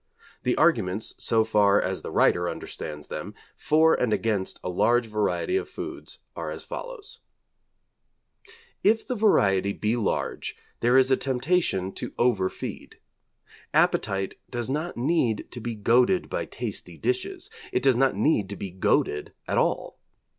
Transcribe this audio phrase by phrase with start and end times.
[0.41, 5.55] The arguments, so far as the writer understands them, for and against a large variety
[5.57, 7.19] of foods, are as follows:
[8.83, 12.97] If the variety be large there is a temptation to over feed.
[13.75, 18.55] Appetite does not need to be goaded by tasty dishes; it does not need to
[18.55, 19.99] be goaded at all.